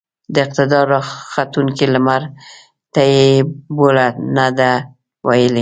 [0.33, 3.27] د اقتدار راختونکي لمرته يې
[3.77, 4.71] بولـله نه ده
[5.27, 5.49] ويلې.